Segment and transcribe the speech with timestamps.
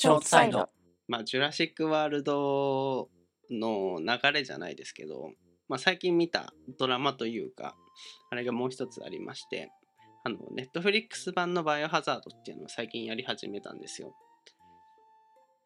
[0.00, 0.66] ショートサイド。
[1.08, 3.10] まあ、ジュラシック・ワールド
[3.50, 5.32] の流れじゃないですけど、
[5.68, 7.76] まあ、最近見たドラマというか、
[8.30, 9.70] あれがもう一つありまして、
[10.24, 14.14] あの、ネットフリックス版のバイオハザードっていうのを最近やり始めたんですよ。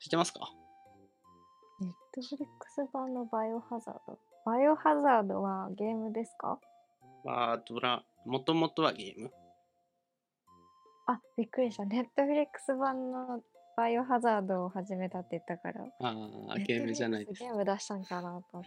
[0.01, 0.51] 知ってますか？
[1.81, 4.19] ネットフリックス版のバイオハザード？
[4.45, 6.59] バイオハザードはゲームですか？
[7.23, 9.31] はドラ、もともとはゲーム。
[11.07, 11.85] あ、びっくりした。
[11.85, 13.41] ネットフリックス版の
[13.77, 15.85] バイオハザードを始めたって言ったから。
[16.01, 16.15] あ
[16.51, 17.41] あ、ゲームじゃないです。
[17.41, 18.63] ゲーム出したんかなと。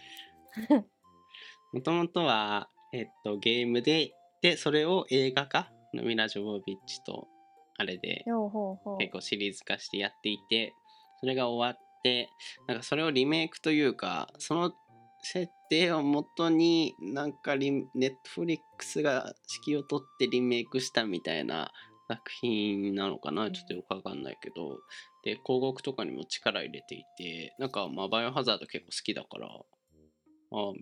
[1.74, 7.28] もともとは、えっと、ゲームで、で、それを映画化のミラ・ジョボビッチと、
[7.78, 8.98] あれで、ほうほうほう。
[8.98, 10.74] 結構シリーズ化してやっていて
[11.20, 12.30] それが終わって
[12.68, 14.72] なんかそれをリメイクというかその
[15.22, 19.34] 設定をもとになんかリネットフリックスが
[19.66, 21.72] 指揮を取ってリメイクしたみたいな
[22.08, 23.52] 作品なのかな？
[23.52, 24.80] ちょっとよくわかんないけど。
[25.24, 30.74] で広告とかにも力入れていてなんかまあバイオハザード結構好きだからあ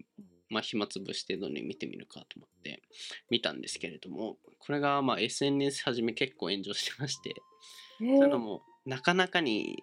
[0.50, 2.84] まあ暇つぶしてのに見てみるかと思って
[3.32, 7.36] 見たんですけれどもこれがまあ SNS はじめ結構炎上してまして
[8.04, 9.82] えそういうのもなかなかに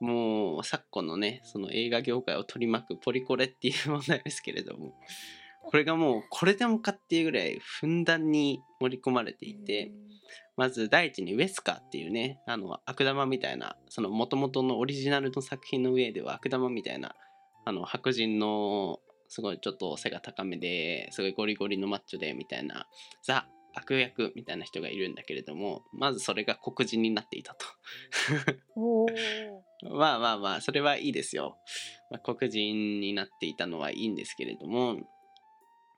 [0.00, 4.94] もう昨今のねその映画業界を取り巻くポリコレっていう問題ですけれども
[5.64, 9.92] これがもうこれでもかっていうぐらいふんだんに盛り込まれていて
[10.58, 17.14] まず第一にウェスカーっていうねあの悪玉みたいなその元々のオリジナルの作品の上では悪玉みたいな
[17.64, 22.88] あの白人のすごいちょっと背が高めですごいゴリゴリのマッチョでみたいな
[23.22, 27.64] ザ悪役みたいな人がいるんだけれどもまずそれが黒人になっていたと。
[29.94, 31.56] まあまあまあそれはいいですよ、
[32.10, 34.96] まあ、黒人になっていたのはいいんですけれども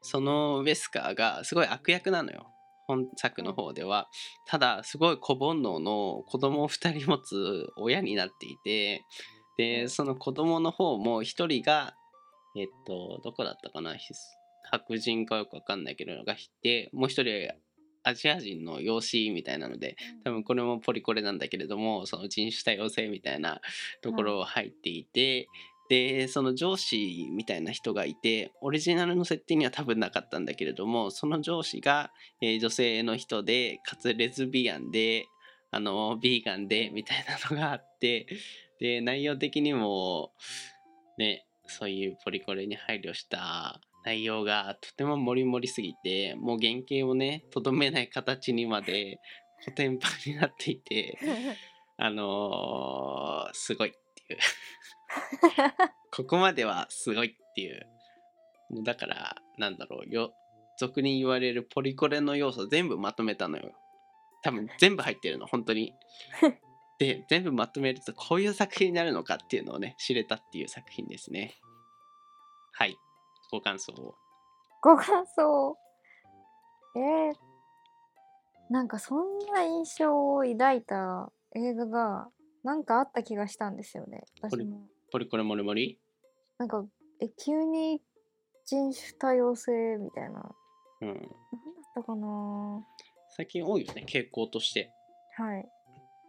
[0.03, 2.50] そのウェスカーがすごい悪役なのよ
[2.91, 4.09] 本作の方では
[4.47, 9.05] ただすごい小煩悩の子供を2人持つ親になっていて
[9.57, 11.95] でその子供の方も1人が
[12.57, 14.13] えっとどこだったかなひ
[14.71, 17.55] 白人かよくわかんないけどがいてもう1人
[18.03, 23.61] アジア人の養子みたいなので多分これもポリコレなんだけれどもその人種多様性みたいな
[24.03, 25.49] ところを入っていて、
[25.91, 35.27] でその上司みたいな人がいてオリジナルの設定には多分なかったんだけれどもその上司が、えー女性の人でかつレズビアンで
[35.73, 38.29] あのビーガンでみたいなのがあって
[38.79, 40.31] で内容的にも
[41.19, 49.19] ねそういうポリコレに配慮した内容がとてもモリモリすぎてもう原型をねとどめない形にまで
[49.65, 51.19] コテンパンになっていて
[51.99, 54.39] あのーすごいっていう
[56.13, 57.89] ここまではすごいっていう
[58.71, 60.35] もうだからなんだろうよ
[60.79, 63.73] 俗に言われるポリコレの要素全部まとめたのよ
[64.43, 65.95] 多分全部入ってるの本当に
[66.99, 71.55] で全部まとめるとこういう作品になるのかっていうのをね知れたっていう作品ですね
[72.73, 72.97] はい
[73.51, 74.15] ご感想を
[74.83, 75.77] ご感想。
[76.97, 77.33] えー、
[78.71, 82.29] なんかそんな印象を抱いた映画が
[82.65, 84.25] なんかあった気がしたんですよね。
[84.41, 84.81] 私も。
[85.11, 85.99] ポリコレモリモリ
[86.59, 86.85] なんか、
[87.21, 88.03] え、急に
[88.65, 90.33] 人種多様性みたいな。
[90.33, 90.51] なんだ
[91.01, 91.21] うんっ
[91.95, 92.87] たかな
[93.37, 94.93] 最近多いよね傾向として
[95.37, 95.69] はい。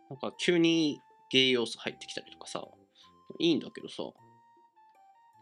[0.09, 0.99] なんか急に
[1.29, 2.65] ゲイ要素入ってきたりとかさ
[3.39, 4.03] いいんだけどさ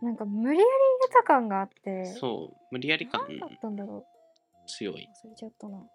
[0.01, 0.63] なんか無理やり入
[1.07, 2.06] れた感があって。
[2.06, 4.06] そう無理やり感何だったんだろ
[4.67, 5.77] 強い忘れちゃったな。
[5.77, 5.89] こ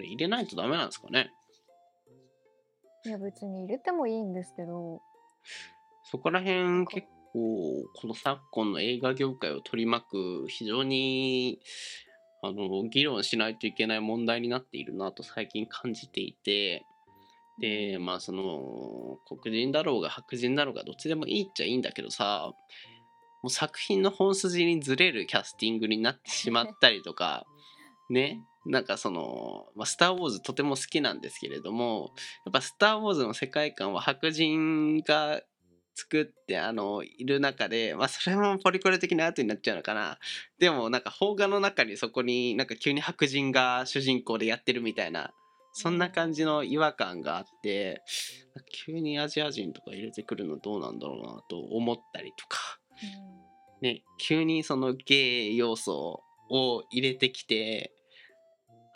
[0.00, 1.30] れ入れないとダメなんですかね？
[3.06, 5.00] いや別に入れてもいいんですけど。
[6.02, 11.60] そこら辺結構この昨今の映画業界を取り巻く非常に
[12.42, 16.84] あの議論しないといけない問題になっているなと最近感じていて。
[17.58, 22.52] でまあその黒人だろうが白人だろうがどっちでもいいっちゃいいんだけどさ
[23.42, 27.46] もう作品の本筋にずれるキャスティングになってしまったりとか
[28.10, 32.12] ねなんかその「まあ、スター・ウォーズ」とても好きなんですけれども
[32.44, 35.42] やっぱ「スター・ウォーズ」の世界観は白人が
[35.94, 40.18] 作ってあのいる中でまあそれもポリコレ的なアートになっちゃうのかな。
[40.58, 45.32] でもなんか邦画の中にそこになんか急に白人が主人公でやってるみたいな
[45.72, 48.02] そんな感じの違和感があって
[48.86, 52.78] 急にアジア人とか入れてくるのどうなんだろうなと思ったりとか。
[53.80, 57.92] ね急にそのゲイ要素を入れてきて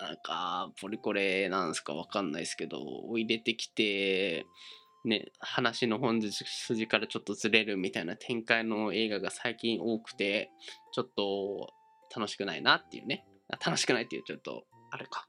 [0.00, 4.46] なんかポリコレなんですかわかんないですけどを入れてきて
[5.04, 10.50] ね話の本筋からちょっとずれるみたいな展開の映画が最近多くて
[10.92, 11.72] ちょっと
[12.14, 13.24] 楽しくないなっていうね。
[13.48, 15.26] あ楽しくないっていうちょっとあれか。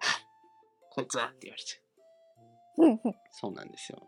[0.90, 3.14] こいつはって言われちゃう。
[3.32, 3.98] そうなんですよ。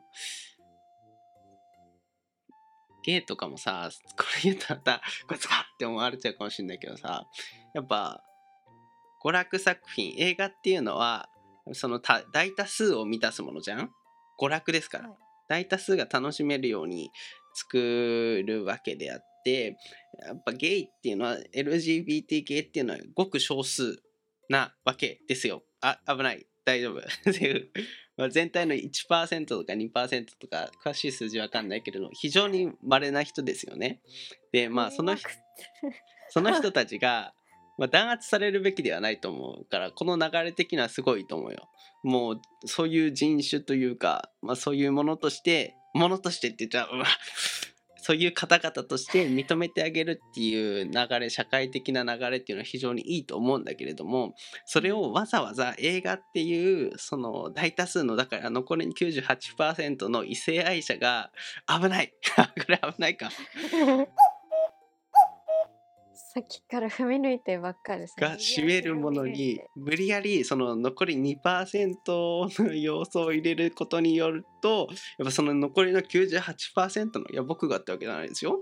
[3.02, 7.26] ゲイとかもさこれ言ったらまたこいつかって思われちゃうかもしれないけどさ
[7.72, 8.22] やっぱ
[9.22, 11.28] 娯楽作品映画っていうのは
[11.72, 13.90] そのた大多数を満たすものじゃん？
[14.40, 15.18] 娯楽ですから、はい。
[15.48, 17.10] 大多数が楽しめるように
[17.54, 19.76] 作るわけであって
[20.24, 24.00] やっぱゲイっていうのは LGBT 系っていうのはごく少数
[24.48, 25.62] なわけですよ。
[25.80, 26.46] あ危ない。
[26.64, 27.00] 大丈夫。
[28.30, 34.00] 全体の1%とか2%とか詳しい数字わかんないけれど非常に稀な人ですよね。
[34.52, 35.28] でまあその人
[36.28, 37.34] その人たちが、
[37.78, 41.68] まあ、弾圧されるべきではないと思うからこの流れ的にはすごいと思うよ。
[42.02, 46.88] もうそういう人種というか、まあ、そういうものとしてものとしてって言っちゃう。
[48.02, 54.34] そういう方々として認めてあげるっていう流れ社会的な流れっていうのは非常にいいと思うんだけれども
[54.64, 61.30] それをわざわざ映画っていうその大多数のだから残り98%の異性愛者が
[61.68, 62.14] 危ない。
[62.34, 63.30] これ危ないか。
[66.32, 68.24] さっきから踏み抜いてばっかりですね。
[68.24, 74.86] が占めるものに無理やりその残り2%の要素を入れることによると
[75.18, 78.60] やっぱその残りの98%のいや僕がってわけじゃないですよ。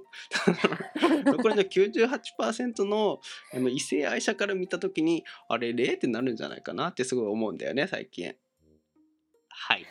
[1.27, 3.21] 残りの98%の
[3.53, 8.35] あの異性愛者から見た時にあれれってなるんじゃないかなってすごい思うんだよね最近。
[9.51, 9.85] はい。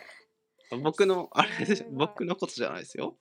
[0.82, 3.20] 僕のあれです僕のことじゃないですよ。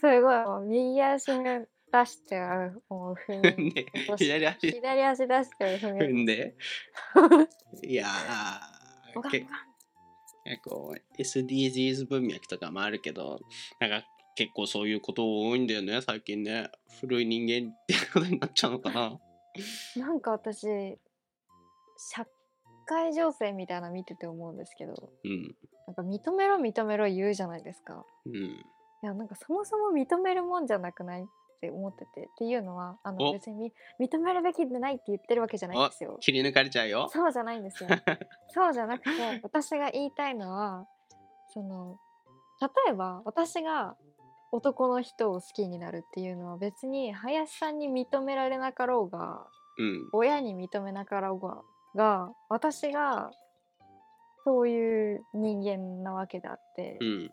[0.22, 0.68] ごい。
[0.68, 3.86] 右足が出しちゃうもう踏踏んみで
[4.16, 4.70] 左足。
[4.70, 6.56] 左足出しちゃう踏んで。
[7.82, 9.46] いやーけ
[10.44, 13.40] 結構 SDGs 文脈とかもあるけど
[13.80, 14.06] なんか
[14.36, 16.70] 結構そういうこと多いんだよね最近ね。
[17.00, 19.18] 古い人間ってことになっちゃうのかな。
[19.96, 20.66] なんか私
[21.96, 22.26] 社
[22.86, 24.94] 会情勢みたいなの見てて思うんですけど
[25.24, 25.56] うん。
[25.86, 28.04] なんか認めろ認めろ言うじゃないですか。
[28.26, 28.34] うん。
[28.34, 28.58] い
[29.02, 31.26] やなんかそもそも認めるもんじゃなくないっ
[31.60, 33.32] て思っててっていうのはあのお。
[33.32, 36.18] 別にみ認めるべきでないって言ってるわけじゃないんですよ。
[36.20, 37.08] 切り抜かれちゃうよ。
[37.12, 37.90] そうじゃないんですよ。
[38.48, 40.86] そうじゃなくて私が言いたいのは
[41.48, 41.98] その
[42.60, 43.96] 例えば私が
[44.52, 49.46] 男の人を好きになるっていうのは別に林さんに認められなかろうが
[49.78, 50.08] うん。
[50.12, 51.62] 親に認めなかろうが
[51.94, 53.30] が私が
[54.44, 57.30] そういう人間なわけであって、うん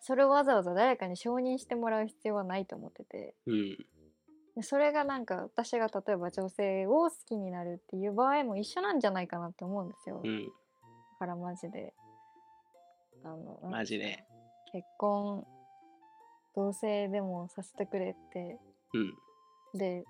[0.00, 3.34] それをわざわざ誰かに承認してもらう必要はないと思ってて。
[3.46, 3.76] うん。
[4.56, 10.20] でそれがなんか私が例えば女性を好きになるっていう場合も一緒なんじゃないかなって思うんですよ。
[10.24, 10.52] だうん。
[11.18, 11.94] からマジで。
[13.24, 14.24] あのマジで。
[14.72, 15.46] 結婚
[16.54, 18.58] 同性でもさせてくれって。
[18.94, 19.78] うん。
[19.78, 20.04] で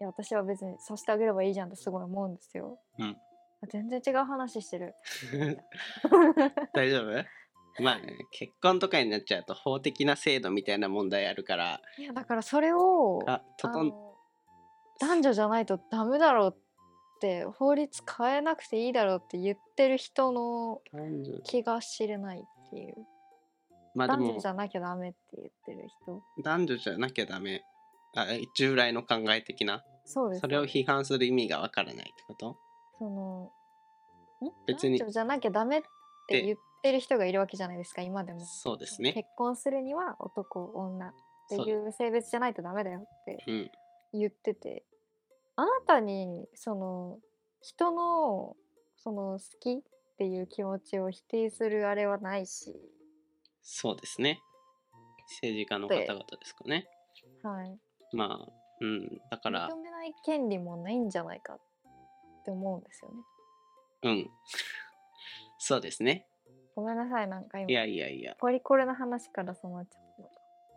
[0.00, 2.78] いや私は別にさせてあげればいいじゃんってすごい思うんですよ。
[2.98, 3.16] うん。
[3.62, 4.94] あ全然違う話してる。
[6.72, 7.39] 大丈夫？
[7.78, 11.80] まあね結婚とかになっちゃうと法的な制度みたいな問題あるから。
[11.98, 13.68] いやだからそれをあと
[14.98, 21.38] 男女じゃないとダメだろうって法律変えなくていいだろうって言ってる人の男女。
[21.44, 22.94] 気が知れないっていう。
[23.94, 26.22] まあ男女じゃなきゃダメって言ってる人。
[26.42, 27.62] 男女じゃなきゃダメ。
[28.16, 28.26] あ
[28.56, 29.84] 従来の考え的な。
[30.04, 30.40] そうです。
[30.40, 32.56] それを批判する意味がわからないってこと？
[32.98, 33.52] その
[34.48, 34.52] ん？
[34.66, 34.98] 別に。
[34.98, 35.82] 男女じゃなきゃダメっ
[36.28, 36.62] て言って
[36.92, 38.40] る人がいるわけじゃないですか今でも。
[38.40, 39.12] そうですね。
[39.12, 41.12] 結婚するには男女っ
[41.48, 43.70] ていう性別じゃないとダメだよってうん。
[44.12, 44.84] 言ってて。
[45.56, 47.18] あなたにその
[47.60, 48.56] 人の
[48.96, 49.82] その好きっ
[50.16, 52.74] ていう気持ちを否定するあれはないし、
[53.62, 54.40] そうですね。
[55.42, 56.86] 政治家の方々ですかね。
[57.42, 57.78] はい、
[58.12, 59.20] まあうん。
[59.30, 61.60] だから認めない権利もないんじゃないかっ
[62.44, 63.16] て思うんですよね。
[64.02, 64.30] うん。
[65.58, 66.26] そうですね
[66.80, 67.28] ごめんなさい。
[67.28, 68.34] なんか今いやいやいや。
[68.38, 70.30] ポリコレの話からそうなっちゃった。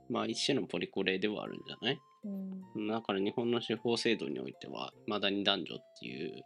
[0.09, 1.99] まあ一種のポリコレではあるんじゃない？
[2.25, 6.43] うん、だから日本の司法制度においてはまだに男女っていう、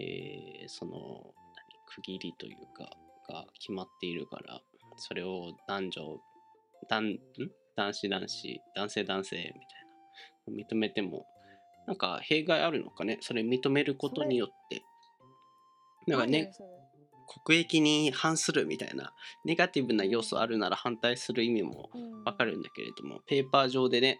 [0.00, 0.94] えーその何
[1.86, 2.90] 区切りというか
[3.28, 4.60] が決まっているから
[4.96, 6.02] それを男女
[6.88, 7.18] 男ん？
[7.76, 9.54] 男子男子男性男性みたい
[10.54, 11.26] な認めても
[11.86, 13.18] なんか弊害あるのかね？
[13.22, 14.82] それ認めることによって。
[16.08, 16.50] だからね
[17.44, 19.12] 国益に反するみたいな
[19.44, 22.24] ネガティブな要素あるなら反対する意味もうん。
[22.24, 24.18] わかるんだけれどもペーパー上でね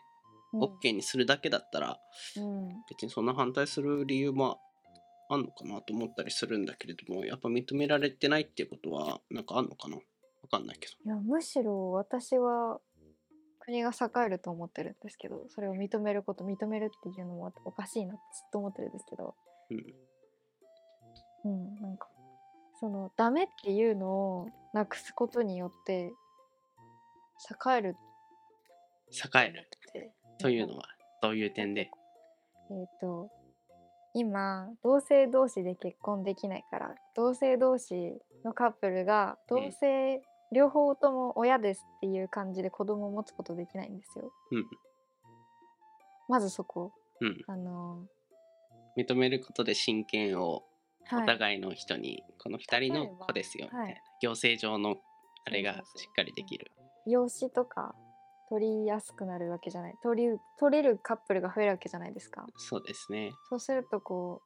[0.52, 0.60] うん。
[0.62, 1.98] OK にするだけだったら
[2.36, 2.68] うん。
[2.88, 4.58] 別にそんな反対する理由も
[5.28, 9.96] あんのかなと思ったりするんだけれどもやっぱ認められてないっていうことはなんかあんのかな？
[9.96, 10.02] わ
[10.50, 10.92] かんないけど。
[11.04, 12.80] いやむしろ私は
[13.60, 19.34] 国が栄えると思ってるんですけどそれを認めること認めるっていうのもおかしいなってずっと思ってるんですけど。
[19.70, 19.76] うん。
[21.42, 22.08] うんなんか
[22.80, 26.12] そのダメっていうのをなくすことによって
[27.66, 27.96] 栄える。
[29.12, 29.68] 栄える。
[30.38, 30.84] というのは
[31.22, 31.90] どういう点で？
[32.70, 33.30] えっ、と
[34.14, 39.64] 今同性同士で結婚できないから同性同士のカップルがうん。
[39.64, 44.32] 同性、両方とも親ですっていう感じで子供を持つことできないんですよ。
[44.52, 44.66] うん。
[46.28, 46.92] まずそこ。
[47.20, 47.44] うん。
[47.46, 48.06] あの
[48.96, 50.64] 認めることで親権をはい
[51.12, 54.02] お互いの人にこの2人の子ですよみたいな、はい。
[54.22, 54.96] 行政上の
[55.44, 56.70] あれがしっかりできる。
[57.06, 57.94] 養子とか
[58.48, 59.94] 取りやすくなるわけじゃない。
[60.02, 62.46] 取り取れるカップルが増えるわけじゃないですか。
[62.56, 63.32] そうですね。
[63.48, 64.42] そうするとこ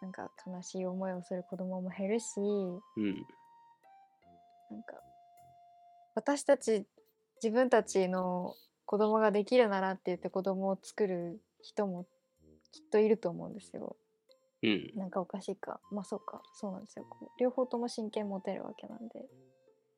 [0.00, 3.26] うなんか悲しい思いをする子供も減るしうん。
[4.70, 4.96] なんか
[6.14, 6.86] 私たち
[7.42, 12.06] 自分たちの子供ができるならって言って子供を作る人も
[12.72, 13.96] きっといると思うんですよ。
[14.66, 14.98] うん。
[14.98, 15.80] なんかおかしいか。
[15.92, 16.42] まあそうか。
[16.52, 17.06] そうなんですよ。
[17.38, 19.24] 両方とも親権持てるわけなんで。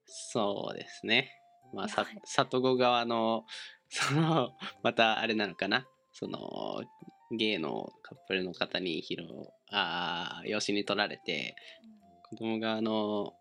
[0.07, 1.33] そうですね。
[1.73, 1.89] まあ
[2.25, 3.45] 里子側の
[3.89, 4.51] その
[4.83, 5.89] またあれなのかな。
[6.13, 6.83] その
[7.31, 9.33] ゲイのカップルの方に広
[9.71, 11.55] あー養子に取られて
[12.31, 13.35] 子供側の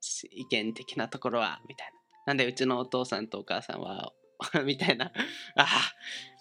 [0.00, 1.92] し意見的なところはみたいな。
[2.26, 4.12] なんでうちのお父さんとお母さんは
[4.64, 5.10] みたいな。
[5.56, 6.36] あー。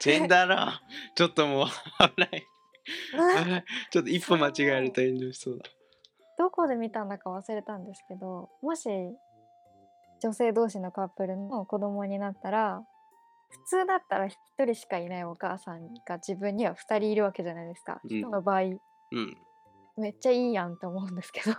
[0.00, 0.72] ジェンダーロー
[1.14, 2.46] ちょっともう危ない
[3.90, 5.64] ちょっと一歩間違えると炎上しそうだ。
[6.38, 8.88] どこで見たんだか忘れたんですけどもし
[10.22, 12.82] 女性同士のカップルの子供になったら
[13.50, 14.30] 普通だったら1
[14.64, 18.00] 人しかいないお母さんが自分には2人いるわけじゃないですか。
[18.04, 18.20] うん。
[18.20, 18.78] 人の場合うん。
[19.98, 21.52] めっちゃいいやんと思うんですけど。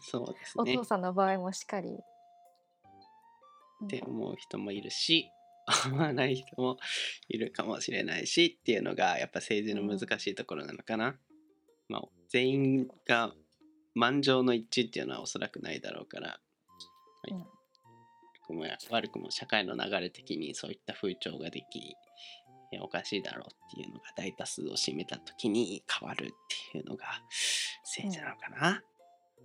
[0.00, 1.88] そうですおね父さんの場合もしっかり。
[3.84, 5.30] って思う人もいるし
[5.86, 6.78] 思わない人も
[7.28, 11.18] いるかもしれないしっていうのがやっぱ政治の難しいところなのかな。
[11.88, 13.34] まあ全員が
[13.94, 16.40] 満場の一致っていうのはおそらくないだろうから、
[17.30, 17.46] うん良
[18.46, 21.96] くもや悪くも社会の流れ的にそういった風潮ができ
[22.80, 26.28] おかしいだろうっていうのが大多数を占めた時に変わるっ
[26.72, 27.06] ていうのが
[27.84, 28.82] 政治なのかな。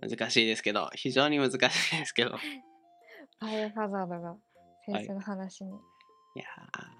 [0.00, 1.58] 難しいですけど非常に難しい
[1.98, 2.32] ですけど
[3.40, 4.36] バイオハザードが
[4.86, 5.70] 政治の話に。
[5.70, 5.95] い
[6.38, 6.96] やー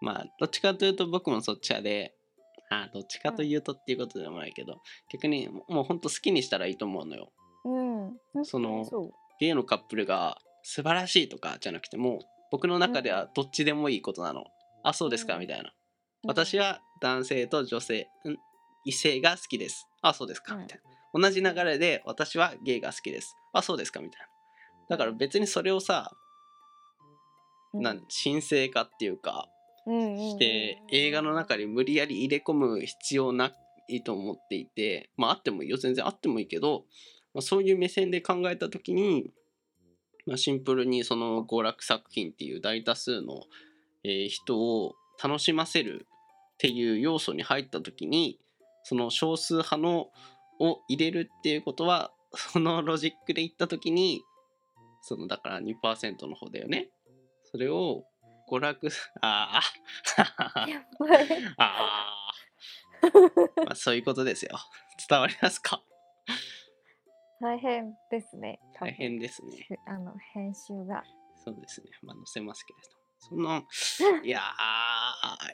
[0.00, 2.14] まあどっちかというと僕もそっち派で
[2.70, 4.80] あーどっちかというとっていうことでもないけど、
[5.12, 7.32] 逆にもうほんと好きにしたらいいと思うのよ。
[7.64, 8.86] うん、その
[9.40, 12.20] ゲイのカップルが素晴らしいとかじゃなくても
[12.50, 14.44] 僕の中ではどっちでもいいことなの。
[14.82, 15.72] あそうですかうんみたいな。
[16.24, 18.36] 私は男性と女性、ん
[18.84, 19.88] 異性が好きです。
[20.00, 20.80] あそうですかうんみたい
[21.12, 21.20] な。
[21.20, 23.34] 同じ流れで私はゲイが好きです。
[23.52, 24.28] あそうですかみたいな。
[24.90, 26.29] だから別にそれをさ、うん
[27.74, 29.48] なん神聖化っていうか
[29.86, 33.52] して映画の中にに無理やり入れ込む必要な
[33.88, 35.76] いと思っていてまああってもいいよ。
[35.76, 36.84] 全然あってもいいけど、
[37.34, 39.30] まあ、そういう目線で考えた時に、
[40.26, 43.42] まあ、シンプルにその娯楽作品っていう大多数の、
[44.04, 46.06] えー人を楽しませる
[46.54, 48.38] っていう要素に入った時に
[48.82, 50.08] その少数派の
[50.58, 54.22] を入れるっていうことはそのロジックで言った時に
[55.02, 56.88] そのだから2%の方だよね。
[57.52, 58.04] それを
[58.50, 58.88] 娯楽
[59.22, 59.60] あ
[61.58, 62.32] あ
[63.64, 64.58] まあそういうことですよ。
[65.08, 65.82] 伝わりますか？
[67.40, 69.66] 大変ですね大変ですね。
[69.86, 71.02] あの編集が
[71.42, 71.90] そうですね。
[72.02, 72.88] まあ載せますけれど。
[73.20, 73.62] その
[74.24, 74.40] いや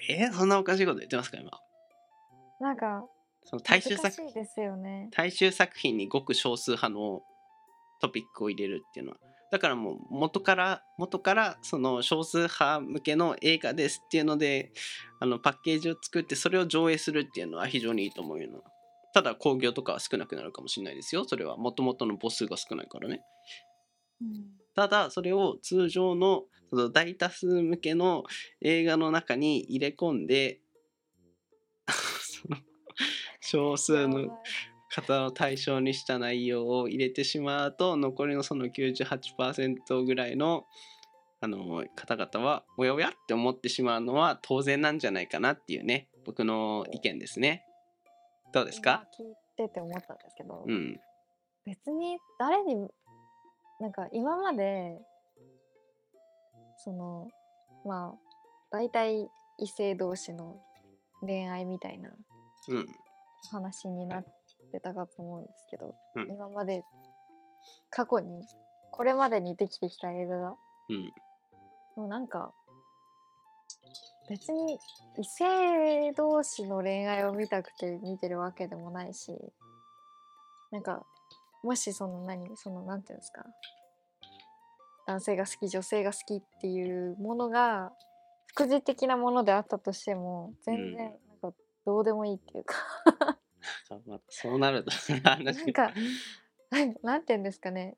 [0.08, 0.30] ーえ？
[0.32, 1.50] そんなおかしいこと言ってますか今？
[2.60, 3.06] なんか
[3.44, 7.22] その大衆作難しいですよね大衆作品にごく少数派の
[8.00, 9.18] トピックを入れるっていうのは
[9.50, 14.72] だからもう元から元からその少数派向けの映画ですっていうので
[15.20, 18.58] あのパッケージを作ってそれを上映するっていうのは非常にいいと思うよな
[19.16, 21.24] ただ興行とかは少なくなるかもしれないですよ。
[21.24, 23.22] それはもともとの母数が少ないからね。
[24.20, 24.44] うん。
[24.74, 28.24] ただそれを通常のその大多数向けの
[28.60, 30.60] 映画の中に入れ込んで
[31.88, 32.58] その
[33.40, 34.38] 少数の
[34.96, 40.64] 方を対象にした内容を入れてしまうと残りのその98%ぐらいの
[41.40, 47.62] あの方々はおやおやって思ってしまうのは当然なんじゃないかなっていうね僕の意見ですね。
[48.52, 49.06] どうですか？
[49.18, 50.98] 今聞いてて思ったんですけど、うん。
[51.66, 52.88] 別に誰に
[53.80, 54.98] なんか今まで
[56.78, 57.28] その
[57.84, 58.18] まあ
[58.70, 60.56] 大体異性同士の
[61.20, 62.10] 恋愛みたいな
[62.68, 62.86] うん。
[63.50, 64.24] 話になっ
[64.70, 66.30] てたかと思うんですけど、うん。
[66.30, 66.82] 今まで
[67.90, 68.42] 過去に
[68.90, 70.54] これまでにできてきた映画が
[70.88, 71.12] うん。
[71.96, 72.52] もうなんか
[74.28, 74.78] 別に
[75.18, 79.32] 異性同士の恋愛を見たくて見てるわけでもないし
[80.70, 81.04] なんか
[81.62, 83.44] もしその何そのなんていうんですか
[85.06, 87.92] 男性が好き女性が好きっていうものが
[88.48, 92.74] 副次的なものであったとしても全然なんかどうでもいいっていうか
[93.88, 94.90] そうまあそうなると
[95.22, 95.92] な話んか
[97.02, 97.96] なんていうんですかね。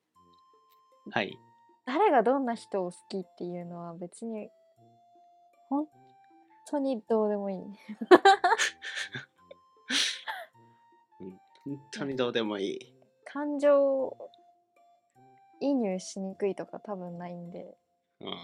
[1.11, 1.39] はい。
[1.87, 4.51] 誰がどんな人を好きっていうのは別に
[5.71, 5.87] 本
[6.69, 7.59] 当にどうでもいい。
[11.65, 12.79] 本当にどうでもいい。
[13.25, 14.17] 感情
[15.61, 17.77] 移入しにくいとか多分ないんで。
[18.21, 18.29] うん。
[18.29, 18.37] なん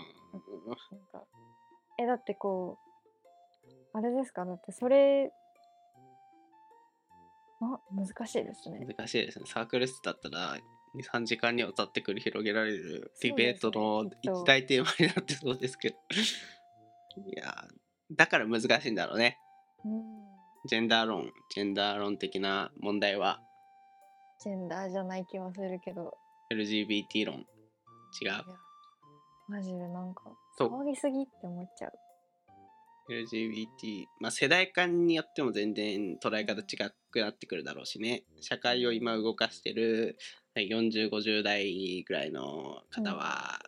[1.13, 1.25] か
[1.99, 2.79] えだってこ
[3.95, 4.45] うあれですか？
[4.47, 5.31] だってそれ
[7.65, 8.87] あ難しいですね。
[8.87, 9.47] 難しいですね。
[9.47, 10.57] サークル室だったら
[10.97, 15.97] 23時間にわたって繰り広げられるディベートの一大テーマになってそうですけど。
[17.27, 17.69] いや
[18.13, 19.39] だから難しいんだろうね。
[19.85, 20.03] うん。
[20.67, 23.41] ジェンダー論ジェンダー論的な問題は。
[24.41, 26.17] ジェンダーじゃない気はするけど。
[26.53, 27.47] LGBT 論。
[28.21, 28.45] 違う。
[29.49, 30.25] マジでなんか
[30.57, 30.69] そう。
[30.83, 31.93] 騒ぎすぎって思っちゃう。
[33.11, 38.25] LGBT まあ世代間によっても全然捉え方違くなってくるだろうしね。
[38.41, 40.19] 社会を今動かしてる
[40.57, 43.61] 4050代ぐらいの方は、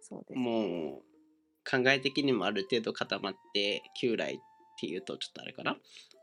[0.00, 0.38] そうです。
[0.38, 1.02] もう
[1.70, 4.38] 考え的にもある程度固まって旧来っ
[4.80, 5.76] ていうとちょっとあれかな。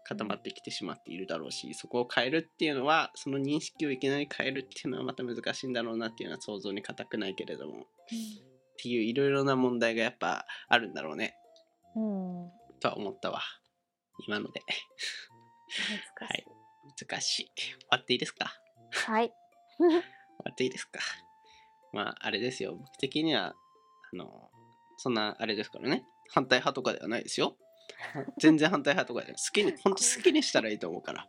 [0.06, 7.82] 固まってきてしまっているだろうし、そこを変えるっていうのはその認識をいきなり変えるっていうのはまた難しいんだろうなっていうのは想像に難くないけれども。
[7.82, 7.86] っ
[8.82, 11.36] ていういろいろな問題がやっぱあるんだろうね。
[11.96, 12.44] うん。
[12.44, 12.50] うん。
[12.80, 13.42] とは思ったわ。
[14.26, 14.62] 今ので
[16.20, 16.46] 難しい。
[17.06, 17.52] 難しい。
[17.56, 18.54] 終わっていいですか？
[18.92, 19.32] はい。
[19.78, 21.00] 終わっていいですか？
[21.94, 22.76] まああれですよ。
[22.76, 23.56] 僕的には
[24.14, 24.50] あの
[24.98, 26.06] そんなあれですからね。
[26.32, 27.56] 反対派とかではないですよ。
[28.38, 29.42] 全然反対派とかじゃない。
[29.42, 31.28] 好きに 本当好きにしたらいいと思うから。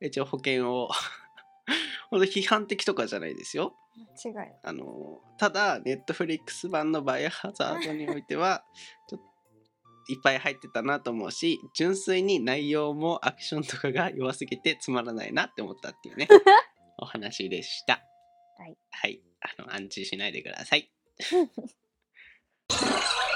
[0.00, 0.88] 一応保険を。
[2.10, 3.76] 本当批判的とかじゃないですよ。
[4.24, 4.52] 間違い。
[4.62, 8.64] あのただネットフリックス版の「バイオハザード」においては
[9.08, 9.29] ちょっと
[10.08, 16.28] いっぱい入ってたなと思うし純粋に内容もアクションとかが弱すぎてつまらないなって思ったっていうね
[16.98, 18.02] お話でした。
[18.58, 20.92] はい、はい、あの安心しないでください